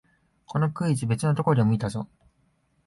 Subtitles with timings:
[0.47, 2.07] このクイズ、別のところでも見たぞ